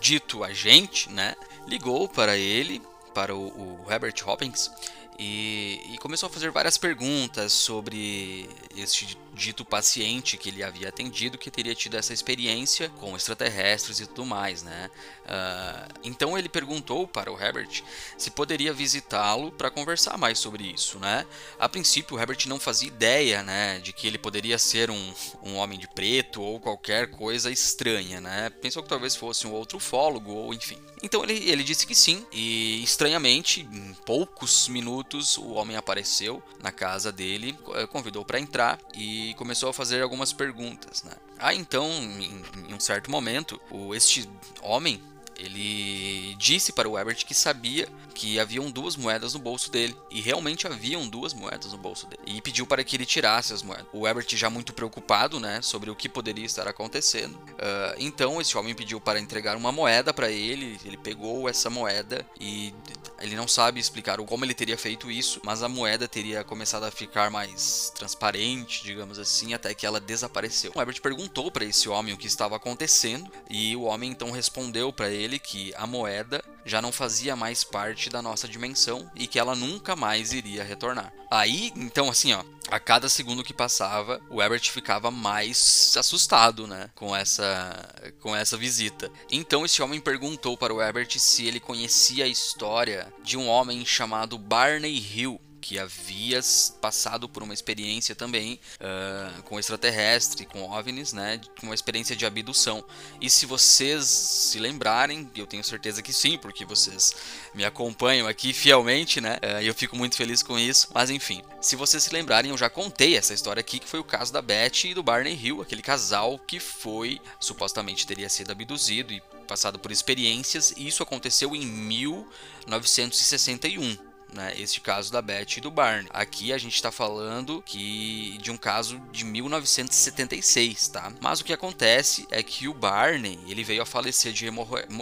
dito 0.00 0.44
agente, 0.44 1.10
né, 1.10 1.34
ligou 1.66 2.08
para 2.08 2.36
ele, 2.36 2.82
para 3.14 3.34
o, 3.34 3.48
o 3.84 3.86
Herbert 3.90 4.14
Hopkins, 4.26 4.70
e, 5.18 5.80
e, 5.92 5.98
começou 5.98 6.28
a 6.28 6.30
fazer 6.30 6.50
várias 6.50 6.76
perguntas 6.76 7.52
sobre 7.52 8.48
este 8.76 9.16
dito 9.36 9.64
paciente 9.64 10.38
que 10.38 10.48
ele 10.48 10.62
havia 10.62 10.88
atendido 10.88 11.36
que 11.36 11.50
teria 11.50 11.74
tido 11.74 11.96
essa 11.96 12.12
experiência 12.12 12.88
com 12.98 13.14
extraterrestres 13.14 14.00
e 14.00 14.06
tudo 14.06 14.24
mais, 14.24 14.62
né? 14.62 14.90
Uh, 15.24 15.98
então 16.02 16.38
ele 16.38 16.48
perguntou 16.48 17.06
para 17.06 17.30
o 17.30 17.40
Herbert 17.40 17.82
se 18.16 18.30
poderia 18.30 18.72
visitá-lo 18.72 19.52
para 19.52 19.70
conversar 19.70 20.16
mais 20.16 20.38
sobre 20.38 20.64
isso, 20.64 20.98
né? 20.98 21.26
A 21.58 21.68
princípio 21.68 22.16
o 22.16 22.20
Herbert 22.20 22.46
não 22.46 22.58
fazia 22.58 22.88
ideia, 22.88 23.42
né, 23.42 23.78
de 23.80 23.92
que 23.92 24.06
ele 24.06 24.16
poderia 24.16 24.58
ser 24.58 24.90
um, 24.90 25.14
um 25.42 25.56
homem 25.56 25.78
de 25.78 25.86
preto 25.88 26.40
ou 26.40 26.58
qualquer 26.58 27.10
coisa 27.10 27.50
estranha, 27.50 28.20
né? 28.20 28.50
Pensou 28.62 28.82
que 28.82 28.88
talvez 28.88 29.14
fosse 29.14 29.46
um 29.46 29.52
outro 29.52 29.76
ufólogo 29.76 30.32
ou 30.32 30.54
enfim. 30.54 30.78
Então 31.02 31.22
ele, 31.22 31.50
ele 31.50 31.62
disse 31.62 31.86
que 31.86 31.94
sim 31.94 32.24
e 32.32 32.82
estranhamente 32.82 33.60
em 33.60 33.94
poucos 34.06 34.68
minutos 34.68 35.36
o 35.36 35.52
homem 35.52 35.76
apareceu 35.76 36.42
na 36.62 36.72
casa 36.72 37.12
dele, 37.12 37.56
convidou 37.90 38.24
para 38.24 38.40
entrar 38.40 38.78
e 38.94 39.25
começou 39.34 39.70
a 39.70 39.72
fazer 39.72 40.02
algumas 40.02 40.32
perguntas. 40.32 41.02
Né? 41.02 41.12
Aí 41.38 41.58
então, 41.58 41.88
em, 41.88 42.42
em 42.68 42.74
um 42.74 42.80
certo 42.80 43.10
momento, 43.10 43.60
o, 43.70 43.94
este 43.94 44.28
homem 44.62 45.00
ele 45.38 46.34
disse 46.38 46.72
para 46.72 46.88
o 46.88 46.98
Herbert 46.98 47.24
que 47.26 47.34
sabia 47.34 47.88
que 48.14 48.40
haviam 48.40 48.70
duas 48.70 48.96
moedas 48.96 49.34
no 49.34 49.38
bolso 49.40 49.70
dele. 49.70 49.94
E 50.10 50.20
realmente 50.20 50.66
haviam 50.66 51.06
duas 51.06 51.34
moedas 51.34 51.72
no 51.72 51.78
bolso 51.78 52.06
dele. 52.06 52.22
E 52.26 52.40
pediu 52.40 52.66
para 52.66 52.82
que 52.82 52.96
ele 52.96 53.04
tirasse 53.04 53.52
as 53.52 53.62
moedas. 53.62 53.86
O 53.92 54.06
Herbert, 54.06 54.26
já 54.30 54.48
muito 54.48 54.72
preocupado 54.72 55.38
né, 55.38 55.60
sobre 55.60 55.90
o 55.90 55.94
que 55.94 56.08
poderia 56.08 56.46
estar 56.46 56.66
acontecendo, 56.66 57.34
uh, 57.34 57.94
então 57.98 58.40
esse 58.40 58.56
homem 58.56 58.74
pediu 58.74 59.00
para 59.00 59.20
entregar 59.20 59.56
uma 59.56 59.70
moeda 59.70 60.12
para 60.14 60.30
ele. 60.30 60.78
Ele 60.84 60.96
pegou 60.96 61.48
essa 61.48 61.68
moeda 61.68 62.26
e 62.40 62.72
ele 63.20 63.36
não 63.36 63.48
sabe 63.48 63.80
explicar 63.80 64.18
como 64.18 64.44
ele 64.44 64.54
teria 64.54 64.76
feito 64.76 65.10
isso, 65.10 65.40
mas 65.44 65.62
a 65.62 65.68
moeda 65.68 66.08
teria 66.08 66.44
começado 66.44 66.84
a 66.84 66.90
ficar 66.90 67.30
mais 67.30 67.92
transparente, 67.94 68.82
digamos 68.82 69.18
assim, 69.18 69.54
até 69.54 69.74
que 69.74 69.86
ela 69.86 70.00
desapareceu. 70.00 70.72
O 70.74 70.80
Herbert 70.80 71.00
perguntou 71.00 71.50
para 71.50 71.64
esse 71.64 71.88
homem 71.88 72.14
o 72.14 72.16
que 72.16 72.26
estava 72.26 72.56
acontecendo 72.56 73.30
e 73.48 73.74
o 73.76 73.82
homem 73.82 74.10
então 74.10 74.30
respondeu 74.30 74.92
para 74.92 75.10
ele 75.10 75.38
que 75.38 75.72
a 75.76 75.86
moeda 75.86 76.42
já 76.66 76.82
não 76.82 76.92
fazia 76.92 77.36
mais 77.36 77.64
parte 77.64 78.10
da 78.10 78.20
nossa 78.20 78.48
dimensão 78.48 79.10
e 79.14 79.26
que 79.26 79.38
ela 79.38 79.54
nunca 79.54 79.96
mais 79.96 80.32
iria 80.32 80.64
retornar. 80.64 81.12
Aí, 81.30 81.72
então, 81.76 82.10
assim, 82.10 82.34
ó, 82.34 82.44
a 82.68 82.80
cada 82.80 83.08
segundo 83.08 83.44
que 83.44 83.54
passava, 83.54 84.20
o 84.28 84.42
Herbert 84.42 84.70
ficava 84.70 85.10
mais 85.10 85.94
assustado, 85.96 86.66
né, 86.66 86.90
com 86.94 87.14
essa 87.14 88.12
com 88.20 88.34
essa 88.34 88.56
visita. 88.56 89.10
Então 89.30 89.64
esse 89.64 89.80
homem 89.82 90.00
perguntou 90.00 90.56
para 90.56 90.74
o 90.74 90.82
Herbert 90.82 91.18
se 91.18 91.46
ele 91.46 91.60
conhecia 91.60 92.24
a 92.24 92.28
história 92.28 93.12
de 93.22 93.36
um 93.36 93.46
homem 93.46 93.84
chamado 93.84 94.36
Barney 94.36 94.98
Hill, 94.98 95.40
que 95.66 95.80
havia 95.80 96.38
passado 96.80 97.28
por 97.28 97.42
uma 97.42 97.52
experiência 97.52 98.14
também 98.14 98.60
uh, 98.76 99.42
com 99.42 99.58
extraterrestre, 99.58 100.46
com 100.46 100.62
OVNIs, 100.62 101.12
né, 101.12 101.40
uma 101.60 101.74
experiência 101.74 102.14
de 102.14 102.24
abdução. 102.24 102.84
E 103.20 103.28
se 103.28 103.46
vocês 103.46 104.04
se 104.04 104.60
lembrarem, 104.60 105.28
eu 105.34 105.44
tenho 105.44 105.64
certeza 105.64 106.02
que 106.02 106.12
sim, 106.12 106.38
porque 106.38 106.64
vocês 106.64 107.16
me 107.52 107.64
acompanham 107.64 108.28
aqui 108.28 108.52
fielmente, 108.52 109.20
né, 109.20 109.40
uh, 109.42 109.60
eu 109.60 109.74
fico 109.74 109.96
muito 109.96 110.14
feliz 110.14 110.40
com 110.40 110.56
isso. 110.56 110.88
Mas 110.94 111.10
enfim, 111.10 111.42
se 111.60 111.74
vocês 111.74 112.04
se 112.04 112.12
lembrarem, 112.12 112.52
eu 112.52 112.56
já 112.56 112.70
contei 112.70 113.16
essa 113.16 113.34
história 113.34 113.58
aqui, 113.58 113.80
que 113.80 113.88
foi 113.88 113.98
o 113.98 114.04
caso 114.04 114.32
da 114.32 114.40
Beth 114.40 114.84
e 114.84 114.94
do 114.94 115.02
Barney 115.02 115.34
Hill, 115.34 115.62
aquele 115.62 115.82
casal 115.82 116.38
que 116.38 116.60
foi, 116.60 117.20
supostamente 117.40 118.06
teria 118.06 118.28
sido 118.28 118.52
abduzido 118.52 119.12
e 119.12 119.20
passado 119.48 119.80
por 119.80 119.90
experiências, 119.90 120.72
e 120.76 120.86
isso 120.86 121.02
aconteceu 121.02 121.56
em 121.56 121.66
1961 121.66 124.14
né? 124.36 124.54
Este 124.56 124.80
caso 124.80 125.10
da 125.10 125.22
Beth 125.22 125.56
e 125.56 125.60
do 125.60 125.70
Barney. 125.70 126.08
Aqui 126.10 126.52
a 126.52 126.58
gente 126.58 126.74
está 126.74 126.92
falando 126.92 127.62
que 127.64 128.38
de 128.40 128.50
um 128.50 128.56
caso 128.56 129.00
de 129.10 129.24
1976, 129.24 130.88
tá? 130.88 131.12
Mas 131.20 131.40
o 131.40 131.44
que 131.44 131.52
acontece 131.52 132.26
é 132.30 132.42
que 132.42 132.68
o 132.68 132.74
Barney 132.74 133.38
ele 133.48 133.64
veio 133.64 133.82
a 133.82 133.86
falecer 133.86 134.32
de 134.32 134.46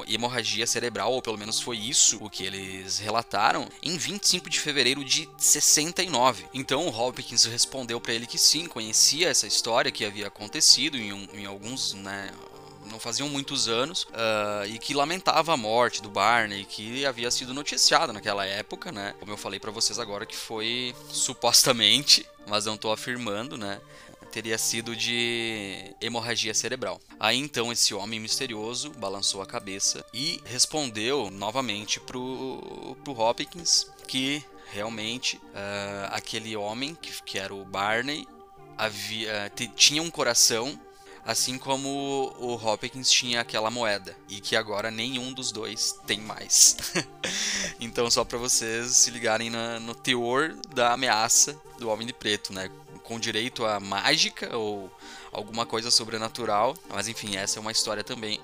hemorragia 0.08 0.66
cerebral, 0.66 1.12
ou 1.12 1.20
pelo 1.20 1.38
menos 1.38 1.60
foi 1.60 1.76
isso 1.76 2.18
o 2.20 2.30
que 2.30 2.44
eles 2.44 2.98
relataram, 2.98 3.68
em 3.82 3.96
25 3.98 4.48
de 4.48 4.60
fevereiro 4.60 5.04
de 5.04 5.28
69. 5.36 6.46
Então 6.54 6.86
o 6.86 6.90
Hopkins 6.90 7.44
respondeu 7.44 8.00
para 8.00 8.14
ele 8.14 8.26
que 8.26 8.38
sim, 8.38 8.66
conhecia 8.66 9.28
essa 9.28 9.46
história 9.46 9.90
que 9.90 10.04
havia 10.04 10.28
acontecido 10.28 10.96
em, 10.96 11.12
um, 11.12 11.26
em 11.34 11.46
alguns, 11.46 11.94
né? 11.94 12.30
Não 12.90 12.98
faziam 12.98 13.28
muitos 13.28 13.68
anos, 13.68 14.04
uh, 14.04 14.66
e 14.66 14.78
que 14.78 14.94
lamentava 14.94 15.52
a 15.52 15.56
morte 15.56 16.02
do 16.02 16.10
Barney, 16.10 16.64
que 16.64 17.04
havia 17.06 17.30
sido 17.30 17.54
noticiado 17.54 18.12
naquela 18.12 18.44
época, 18.44 18.92
né? 18.92 19.14
Como 19.18 19.32
eu 19.32 19.36
falei 19.36 19.58
para 19.58 19.70
vocês 19.70 19.98
agora, 19.98 20.26
que 20.26 20.36
foi 20.36 20.94
supostamente, 21.08 22.26
mas 22.46 22.66
não 22.66 22.74
estou 22.74 22.92
afirmando, 22.92 23.56
né? 23.56 23.80
Teria 24.30 24.58
sido 24.58 24.96
de 24.96 25.94
hemorragia 26.00 26.52
cerebral. 26.52 27.00
Aí 27.20 27.38
então 27.38 27.70
esse 27.70 27.94
homem 27.94 28.18
misterioso 28.18 28.90
balançou 28.90 29.40
a 29.40 29.46
cabeça 29.46 30.04
e 30.12 30.40
respondeu 30.44 31.30
novamente 31.30 32.00
pro, 32.00 32.96
pro 33.04 33.18
Hopkins 33.18 33.86
que 34.08 34.44
realmente 34.72 35.36
uh, 35.36 36.10
aquele 36.10 36.56
homem, 36.56 36.96
que, 36.96 37.22
que 37.22 37.38
era 37.38 37.54
o 37.54 37.64
Barney, 37.64 38.26
havia, 38.76 39.50
tinha 39.76 40.02
um 40.02 40.10
coração 40.10 40.78
assim 41.24 41.58
como 41.58 42.34
o 42.38 42.54
Hopkins 42.54 43.10
tinha 43.10 43.40
aquela 43.40 43.70
moeda 43.70 44.14
e 44.28 44.40
que 44.40 44.54
agora 44.56 44.90
nenhum 44.90 45.32
dos 45.32 45.50
dois 45.50 45.98
tem 46.06 46.20
mais. 46.20 46.76
então 47.80 48.10
só 48.10 48.24
para 48.24 48.38
vocês 48.38 48.92
se 48.96 49.10
ligarem 49.10 49.50
na, 49.50 49.80
no 49.80 49.94
teor 49.94 50.54
da 50.74 50.92
ameaça 50.92 51.58
do 51.78 51.88
Homem 51.88 52.06
de 52.06 52.12
Preto, 52.12 52.52
né? 52.52 52.70
Com 53.02 53.18
direito 53.18 53.64
a 53.64 53.80
mágica 53.80 54.56
ou 54.56 54.90
alguma 55.32 55.66
coisa 55.66 55.90
sobrenatural, 55.90 56.74
mas 56.88 57.08
enfim, 57.08 57.36
essa 57.36 57.58
é 57.58 57.60
uma 57.60 57.72
história 57.72 58.04
também 58.04 58.40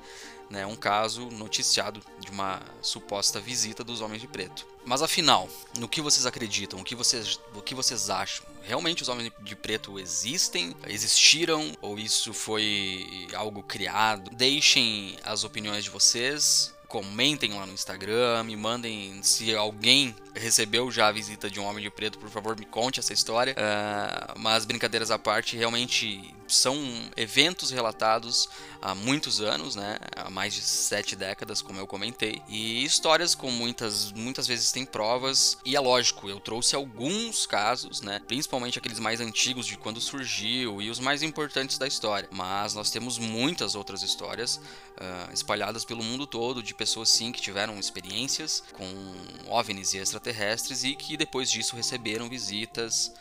né, 0.50 0.66
um 0.66 0.76
caso 0.76 1.30
noticiado 1.30 2.02
de 2.18 2.30
uma 2.30 2.60
suposta 2.82 3.40
visita 3.40 3.84
dos 3.84 4.00
Homens 4.00 4.20
de 4.20 4.26
Preto. 4.26 4.66
Mas 4.84 5.00
afinal, 5.02 5.48
no 5.78 5.88
que 5.88 6.00
vocês 6.00 6.26
acreditam? 6.26 6.80
O 6.80 6.84
que 6.84 6.94
vocês, 6.94 7.38
o 7.54 7.62
que 7.62 7.74
vocês 7.74 8.10
acham? 8.10 8.44
Realmente 8.62 9.02
os 9.02 9.08
Homens 9.08 9.32
de 9.40 9.56
Preto 9.56 9.98
existem? 9.98 10.74
Existiram? 10.86 11.72
Ou 11.80 11.98
isso 11.98 12.34
foi 12.34 13.28
algo 13.34 13.62
criado? 13.62 14.30
Deixem 14.34 15.16
as 15.22 15.44
opiniões 15.44 15.84
de 15.84 15.90
vocês 15.90 16.74
comentem 16.90 17.54
lá 17.54 17.64
no 17.64 17.72
Instagram, 17.72 18.42
me 18.42 18.56
mandem 18.56 19.22
se 19.22 19.54
alguém 19.54 20.14
recebeu 20.34 20.90
já 20.90 21.06
a 21.06 21.12
visita 21.12 21.48
de 21.48 21.60
um 21.60 21.64
homem 21.64 21.84
de 21.84 21.88
preto, 21.88 22.18
por 22.18 22.28
favor, 22.28 22.58
me 22.58 22.66
conte 22.66 22.98
essa 22.98 23.12
história. 23.12 23.54
Uh, 23.54 24.38
mas 24.40 24.64
brincadeiras 24.64 25.08
à 25.12 25.16
parte, 25.16 25.56
realmente 25.56 26.34
são 26.54 26.76
eventos 27.16 27.70
relatados 27.70 28.48
há 28.80 28.94
muitos 28.94 29.40
anos, 29.40 29.74
né? 29.76 29.98
Há 30.16 30.30
mais 30.30 30.54
de 30.54 30.60
sete 30.60 31.14
décadas, 31.14 31.62
como 31.62 31.78
eu 31.78 31.86
comentei. 31.86 32.42
E 32.48 32.84
histórias 32.84 33.34
com 33.34 33.50
muitas, 33.50 34.12
muitas 34.12 34.46
vezes 34.46 34.72
tem 34.72 34.84
provas. 34.84 35.58
E 35.64 35.76
é 35.76 35.80
lógico, 35.80 36.28
eu 36.28 36.40
trouxe 36.40 36.74
alguns 36.74 37.46
casos, 37.46 38.00
né? 38.00 38.20
Principalmente 38.26 38.78
aqueles 38.78 38.98
mais 38.98 39.20
antigos 39.20 39.66
de 39.66 39.76
quando 39.76 40.00
surgiu 40.00 40.80
e 40.80 40.90
os 40.90 40.98
mais 40.98 41.22
importantes 41.22 41.78
da 41.78 41.86
história. 41.86 42.28
Mas 42.30 42.74
nós 42.74 42.90
temos 42.90 43.18
muitas 43.18 43.74
outras 43.74 44.02
histórias 44.02 44.56
uh, 44.56 45.32
espalhadas 45.32 45.84
pelo 45.84 46.02
mundo 46.02 46.26
todo 46.26 46.62
de 46.62 46.74
pessoas 46.74 47.08
sim 47.08 47.32
que 47.32 47.40
tiveram 47.40 47.78
experiências 47.78 48.62
com 48.72 49.14
OVNIs 49.48 49.94
e 49.94 49.98
extraterrestres 49.98 50.84
e 50.84 50.94
que 50.94 51.16
depois 51.16 51.50
disso 51.50 51.76
receberam 51.76 52.28
visitas 52.28 53.12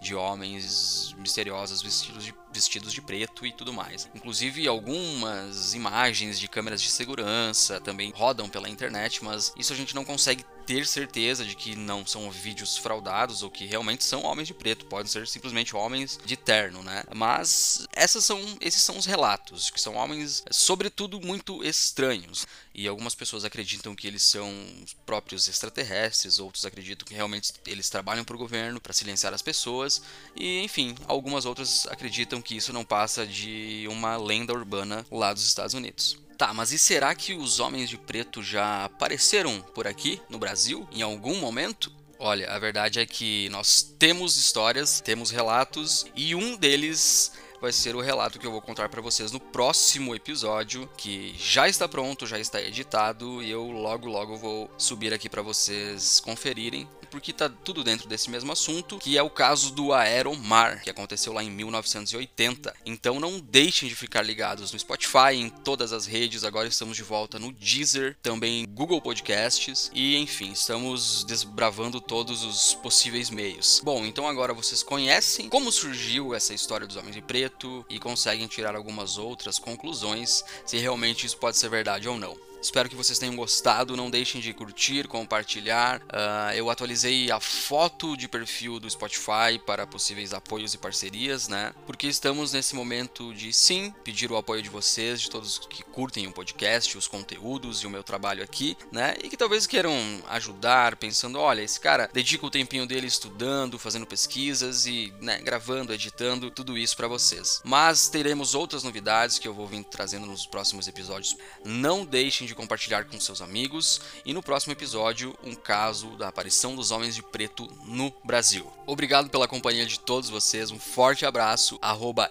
de 0.00 0.14
homens 0.14 1.14
misteriosos 1.18 1.82
vestidos 1.82 2.24
de, 2.24 2.34
vestidos 2.52 2.92
de 2.92 3.00
preto 3.00 3.46
e 3.46 3.52
tudo 3.52 3.72
mais. 3.72 4.08
Inclusive, 4.14 4.66
algumas 4.66 5.74
imagens 5.74 6.38
de 6.38 6.48
câmeras 6.48 6.82
de 6.82 6.90
segurança 6.90 7.80
também 7.80 8.12
rodam 8.14 8.48
pela 8.48 8.68
internet, 8.68 9.24
mas 9.24 9.52
isso 9.56 9.72
a 9.72 9.76
gente 9.76 9.94
não 9.94 10.04
consegue 10.04 10.44
ter 10.66 10.86
certeza 10.86 11.44
de 11.44 11.54
que 11.54 11.76
não 11.76 12.04
são 12.04 12.30
vídeos 12.30 12.76
fraudados 12.76 13.42
ou 13.42 13.50
que 13.50 13.64
realmente 13.64 14.02
são 14.02 14.24
homens 14.24 14.48
de 14.48 14.54
preto, 14.54 14.84
podem 14.86 15.06
ser 15.06 15.26
simplesmente 15.28 15.76
homens 15.76 16.18
de 16.24 16.36
terno, 16.36 16.82
né? 16.82 17.04
Mas 17.14 17.86
essas 17.92 18.24
são, 18.24 18.40
esses 18.60 18.82
são 18.82 18.98
os 18.98 19.06
relatos, 19.06 19.70
que 19.70 19.80
são 19.80 19.94
homens, 19.94 20.42
sobretudo, 20.50 21.20
muito 21.20 21.64
estranhos. 21.64 22.46
E 22.74 22.88
algumas 22.88 23.14
pessoas 23.14 23.44
acreditam 23.44 23.94
que 23.94 24.06
eles 24.06 24.22
são 24.22 24.52
os 24.84 24.92
próprios 25.06 25.48
extraterrestres, 25.48 26.38
outros 26.38 26.66
acreditam 26.66 27.06
que 27.06 27.14
realmente 27.14 27.54
eles 27.66 27.88
trabalham 27.88 28.24
para 28.24 28.34
o 28.34 28.38
governo 28.38 28.80
para 28.80 28.92
silenciar 28.92 29.32
as 29.32 29.42
pessoas, 29.42 30.02
e 30.34 30.62
enfim, 30.62 30.94
algumas 31.06 31.46
outras 31.46 31.86
acreditam 31.86 32.42
que 32.42 32.56
isso 32.56 32.72
não 32.72 32.84
passa 32.84 33.26
de 33.26 33.86
uma 33.88 34.16
lenda 34.16 34.52
urbana 34.52 35.06
lá 35.10 35.32
dos 35.32 35.46
Estados 35.46 35.74
Unidos. 35.74 36.25
Tá, 36.36 36.52
mas 36.52 36.70
e 36.70 36.78
será 36.78 37.14
que 37.14 37.32
os 37.32 37.60
homens 37.60 37.88
de 37.88 37.96
preto 37.96 38.42
já 38.42 38.84
apareceram 38.84 39.62
por 39.74 39.86
aqui 39.86 40.20
no 40.28 40.38
Brasil 40.38 40.86
em 40.92 41.00
algum 41.00 41.36
momento? 41.36 41.90
Olha, 42.18 42.50
a 42.50 42.58
verdade 42.58 43.00
é 43.00 43.06
que 43.06 43.48
nós 43.48 43.82
temos 43.98 44.36
histórias, 44.36 45.00
temos 45.00 45.30
relatos 45.30 46.06
e 46.14 46.34
um 46.34 46.56
deles 46.56 47.32
vai 47.60 47.72
ser 47.72 47.96
o 47.96 48.00
relato 48.00 48.38
que 48.38 48.46
eu 48.46 48.50
vou 48.50 48.60
contar 48.60 48.88
para 48.90 49.00
vocês 49.00 49.32
no 49.32 49.40
próximo 49.40 50.14
episódio, 50.14 50.88
que 50.96 51.34
já 51.38 51.68
está 51.68 51.88
pronto, 51.88 52.26
já 52.26 52.38
está 52.38 52.60
editado 52.60 53.42
e 53.42 53.50
eu 53.50 53.70
logo 53.70 54.06
logo 54.06 54.36
vou 54.36 54.70
subir 54.76 55.14
aqui 55.14 55.28
para 55.28 55.40
vocês 55.40 56.20
conferirem 56.20 56.86
porque 57.16 57.32
tá 57.32 57.48
tudo 57.48 57.82
dentro 57.82 58.06
desse 58.06 58.28
mesmo 58.28 58.52
assunto, 58.52 58.98
que 58.98 59.16
é 59.16 59.22
o 59.22 59.30
caso 59.30 59.72
do 59.72 59.94
Aeromar, 59.94 60.82
que 60.82 60.90
aconteceu 60.90 61.32
lá 61.32 61.42
em 61.42 61.50
1980. 61.50 62.74
Então 62.84 63.18
não 63.18 63.40
deixem 63.40 63.88
de 63.88 63.94
ficar 63.94 64.20
ligados 64.20 64.70
no 64.70 64.78
Spotify, 64.78 65.34
em 65.34 65.48
todas 65.48 65.94
as 65.94 66.04
redes. 66.04 66.44
Agora 66.44 66.68
estamos 66.68 66.94
de 66.94 67.02
volta 67.02 67.38
no 67.38 67.52
Deezer, 67.52 68.18
também 68.22 68.66
Google 68.68 69.00
Podcasts 69.00 69.90
e 69.94 70.14
enfim, 70.18 70.52
estamos 70.52 71.24
desbravando 71.24 72.02
todos 72.02 72.44
os 72.44 72.74
possíveis 72.74 73.30
meios. 73.30 73.80
Bom, 73.82 74.04
então 74.04 74.28
agora 74.28 74.52
vocês 74.52 74.82
conhecem 74.82 75.48
como 75.48 75.72
surgiu 75.72 76.34
essa 76.34 76.52
história 76.52 76.86
dos 76.86 76.96
Homens 76.96 77.14
de 77.14 77.22
Preto 77.22 77.82
e 77.88 77.98
conseguem 77.98 78.46
tirar 78.46 78.76
algumas 78.76 79.16
outras 79.16 79.58
conclusões 79.58 80.44
se 80.66 80.76
realmente 80.76 81.24
isso 81.24 81.38
pode 81.38 81.56
ser 81.56 81.70
verdade 81.70 82.06
ou 82.06 82.18
não. 82.18 82.36
Espero 82.66 82.88
que 82.88 82.96
vocês 82.96 83.16
tenham 83.16 83.36
gostado. 83.36 83.96
Não 83.96 84.10
deixem 84.10 84.40
de 84.40 84.52
curtir, 84.52 85.06
compartilhar. 85.06 86.00
Uh, 86.00 86.52
eu 86.56 86.68
atualizei 86.68 87.30
a 87.30 87.38
foto 87.38 88.16
de 88.16 88.26
perfil 88.26 88.80
do 88.80 88.90
Spotify 88.90 89.56
para 89.64 89.86
possíveis 89.86 90.34
apoios 90.34 90.74
e 90.74 90.78
parcerias, 90.78 91.46
né? 91.46 91.72
Porque 91.86 92.08
estamos 92.08 92.52
nesse 92.52 92.74
momento 92.74 93.32
de 93.32 93.52
sim 93.52 93.94
pedir 94.02 94.32
o 94.32 94.36
apoio 94.36 94.62
de 94.62 94.68
vocês, 94.68 95.20
de 95.20 95.30
todos 95.30 95.60
que 95.70 95.84
curtem 95.84 96.26
o 96.26 96.32
podcast, 96.32 96.98
os 96.98 97.06
conteúdos 97.06 97.82
e 97.82 97.86
o 97.86 97.90
meu 97.90 98.02
trabalho 98.02 98.42
aqui, 98.42 98.76
né? 98.90 99.14
E 99.22 99.28
que 99.28 99.36
talvez 99.36 99.64
queiram 99.64 99.94
ajudar, 100.30 100.96
pensando, 100.96 101.38
olha, 101.38 101.62
esse 101.62 101.78
cara 101.78 102.10
dedica 102.12 102.44
o 102.44 102.50
tempinho 102.50 102.84
dele 102.84 103.06
estudando, 103.06 103.78
fazendo 103.78 104.06
pesquisas 104.06 104.86
e, 104.86 105.14
né, 105.20 105.38
gravando, 105.38 105.92
editando, 105.92 106.50
tudo 106.50 106.76
isso 106.76 106.96
para 106.96 107.06
vocês. 107.06 107.62
Mas 107.64 108.08
teremos 108.08 108.56
outras 108.56 108.82
novidades 108.82 109.38
que 109.38 109.46
eu 109.46 109.54
vou 109.54 109.68
vir 109.68 109.84
trazendo 109.84 110.26
nos 110.26 110.46
próximos 110.46 110.88
episódios. 110.88 111.36
Não 111.64 112.04
deixem 112.04 112.44
de 112.44 112.55
compartilhar 112.56 113.04
com 113.04 113.20
seus 113.20 113.40
amigos 113.40 114.00
e 114.24 114.32
no 114.32 114.42
próximo 114.42 114.72
episódio 114.72 115.36
um 115.44 115.54
caso 115.54 116.16
da 116.16 116.28
aparição 116.28 116.74
dos 116.74 116.90
homens 116.90 117.14
de 117.14 117.22
preto 117.22 117.68
no 117.84 118.12
Brasil. 118.24 118.72
Obrigado 118.86 119.30
pela 119.30 119.46
companhia 119.46 119.86
de 119.86 120.00
todos 120.00 120.28
vocês, 120.28 120.70
um 120.70 120.78
forte 120.78 121.24
abraço, 121.24 121.78
arroba 121.80 122.28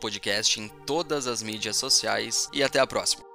Podcast 0.00 0.60
em 0.60 0.68
todas 0.86 1.26
as 1.26 1.42
mídias 1.42 1.76
sociais 1.76 2.48
e 2.52 2.62
até 2.62 2.78
a 2.78 2.86
próxima. 2.86 3.33